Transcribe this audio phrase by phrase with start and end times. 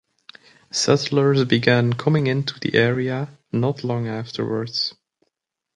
[0.71, 4.95] Settlers began coming into the area not long afterwards.